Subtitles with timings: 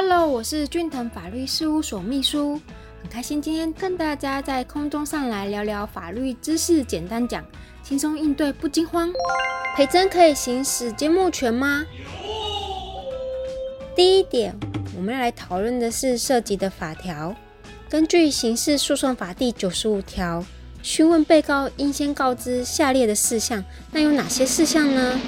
[0.00, 2.60] Hello，我是俊腾法律事务所秘书，
[3.02, 7.44] 很开心今天跟大家在空中上来聊聊法律知识，简单讲，
[7.82, 9.12] 轻松应对不惊慌。
[9.74, 11.84] 培真可以行使缄默权吗？
[13.96, 14.54] 第一点，
[14.96, 17.34] 我们要来讨论的是涉及的法条。
[17.88, 20.44] 根据刑事诉讼法第九十五条，
[20.80, 25.20] 询问被告应先告知下列的事项，那有哪些事项呢？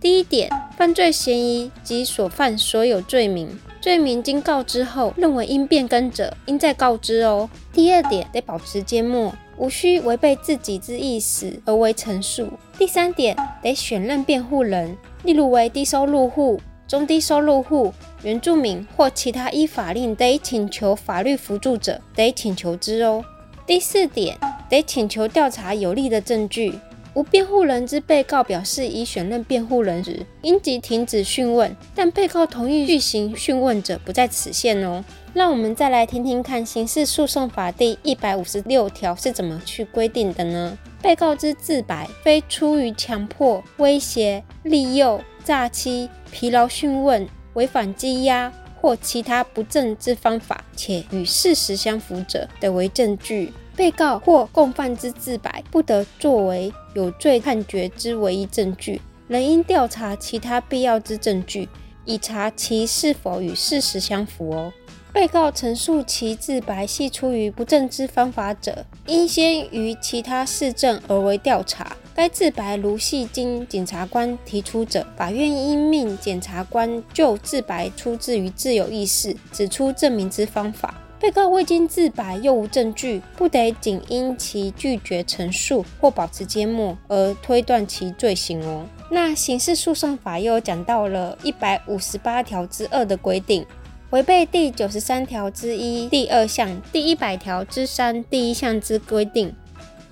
[0.00, 3.58] 第一点，犯罪嫌疑及所犯所有罪名。
[3.84, 7.46] 罪名经告知后，认为应变更者，应再告知哦。
[7.70, 12.48] 第二点，得保持缄默，无需违背自己之意思而为陈述。
[12.78, 23.22] 第三点，得选任辩护人，例如为低收入户、中低收入户、原住民或其他依法令得请求法律辅助者，得请求之哦。
[23.66, 24.34] 第四点，
[24.70, 26.72] 得请求调查有利的证据。
[27.14, 35.04] 无辩护人之被告表示已选任辩护人时，应即停止讯问；但被告同意续行讯问者，不在此限哦。
[35.32, 40.76] 让我们再来听听看《刑事诉讼法》第一百五十六条是怎么去规定的呢？
[41.00, 53.52] 被告之自白，非出于强迫、威胁、利诱、诈欺、疲劳讯问、违反羁押或其他不正之方法，且与事实相符者，得为证据。
[53.76, 61.68] 被告或共犯之自白，不得作为有罪判决之唯一证据，仍应调查其他必要之证据，
[62.04, 64.72] 以查其是否与事实相符哦。
[65.12, 71.96] 被告陈述其自白系出于不正之方法者，应先于其他事证而为调查。
[72.16, 80.94] 该自白如系经检察官提出者，法院应命检察官就自白出自于自由意识，指出证明之方法。
[81.24, 88.84] 被告未经自白又无证据，不得仅因其拒绝陈述或保持缄默而推断其罪行哦。
[89.10, 93.64] 那刑事诉讼法又讲到了一百五十八条之二的规定，
[94.10, 99.54] 违背第九十三条之一第二项、第一百条之三第一项之规定，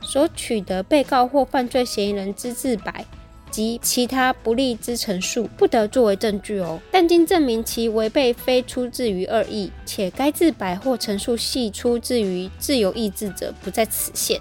[0.01, 3.05] 所取得被告或犯罪嫌疑人之自白。
[3.53, 6.81] 及其他不利之陈述，不得作为证据哦。
[6.91, 14.41] 但经证明其违背非出自于恶意，且该自白或陈述系出自于自由意志者，不在此限。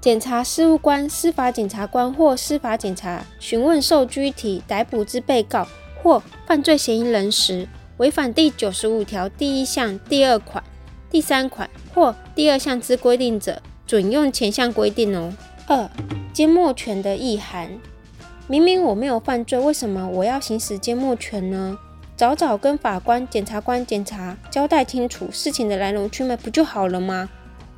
[0.00, 5.66] 检察事务官、司法检察官或司法警察询问受拘提、逮捕之被告
[6.02, 10.62] 或犯罪嫌疑人时，违反第九十五条第一项第二款、
[11.10, 15.32] 第三款或第二项之规定者，准用前项规定哦。
[15.66, 15.90] 二、
[16.32, 17.68] 缄默权的意涵。
[18.50, 21.78] 明明我没有犯罪，为什么我要行使缄默权呢？
[22.16, 27.28] 早早跟法官、检察官、检察交代清楚事情的来龙去脉，不就好了吗？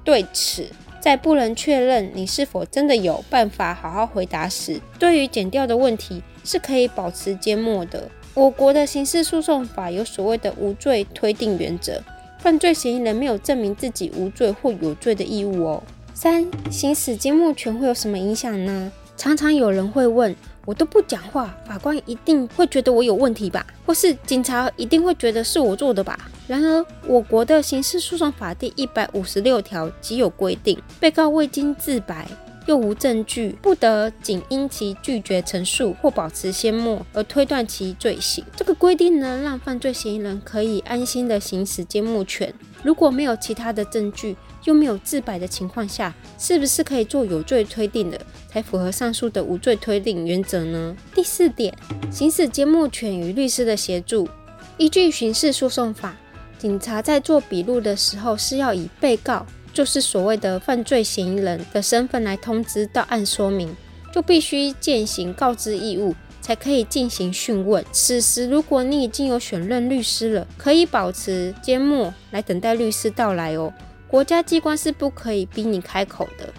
[0.05, 0.69] 对此，
[1.01, 8.09] 在不能确认你是否真的有办法好好回答时，对于减掉的问题是可以保持缄默的。
[8.35, 12.01] 我国的刑事诉讼法有所谓的无罪推定原则，
[12.39, 15.83] 犯罪嫌疑人没有证明自己无罪或有罪的义务哦。
[16.15, 18.93] 三、行使缄默权会有什么影响呢？
[19.17, 20.35] 常常有人会问。
[20.67, 23.67] 我都不讲话，法官一定会觉得我有问题吧？
[23.87, 26.19] 或是警察一定会觉得是我做的吧？
[26.47, 32.29] 然而，我国的刑事诉讼法第一百五十六条即有规定，被告未经自白
[32.67, 38.45] 又无证据，不得仅因其拒绝陈述或保持缄默而推断其罪行。
[38.55, 42.53] 这个规定呢，让犯罪嫌疑人可以安心的行使缄默权。
[42.83, 50.97] 如果没有其他的证据，又没有自白的情况下，是不是可以做有罪推定的，才符合上述的无罪推定原则呢？
[51.15, 51.75] 第四点，
[52.11, 54.29] 行使缄默权与律师的协助。
[54.79, 56.17] 依据刑事诉讼法，
[56.59, 63.77] 警察在做笔录的时候，是要以被告，就是所谓的犯罪嫌疑人的身份来通知到案说明，
[64.13, 66.15] 就必须践行告知义务，
[66.51, 67.85] 才可以进行讯问。
[67.93, 73.73] 此时，如果你已经有选任律师了，可以保持缄默来等待律师到来哦。
[74.09, 76.53] 国家机关是不可以逼你开口的。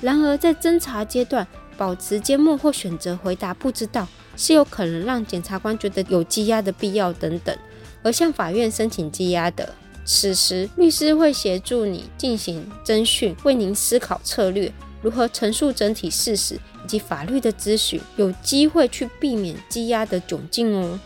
[0.00, 7.56] 然而，在侦查阶段，保持缄默或选择回答不知道，是有可能让检察官觉得有羁押的必要等等，
[8.02, 9.72] 而向法院申请羁押的。
[10.04, 20.98] 此时，律师会协助你进行侦讯，为您思考策略，如何陈述整体事实以及法律的咨询，有机会去避免积压的窘境哦。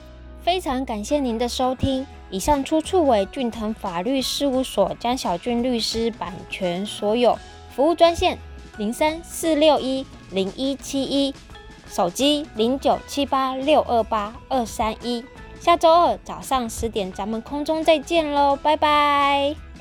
[0.43, 2.06] 非常感谢您的收听。
[2.31, 7.39] 以上出处为俊腾法律事务所江小俊律师版权所有。
[7.77, 8.39] 服务专线
[8.79, 11.35] 零三四六一零一七一，
[11.87, 15.23] 手机零九七八六二八二三一。
[15.61, 19.71] 下周二早上十点，咱们空中再见喽，拜拜。